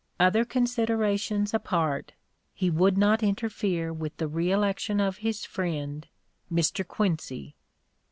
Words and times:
Other 0.19 0.45
considerations 0.45 1.53
apart, 1.53 2.13
he 2.55 2.71
would 2.71 2.97
not 2.97 3.21
interfere 3.21 3.93
with 3.93 4.17
the 4.17 4.27
reëlection 4.27 4.99
of 4.99 5.17
his 5.17 5.45
friend, 5.45 6.07
Mr. 6.51 6.83
Quincy. 6.87 7.55